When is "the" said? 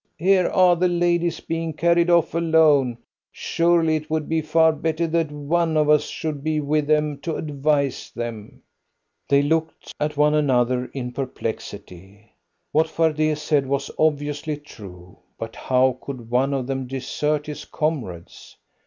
0.75-0.87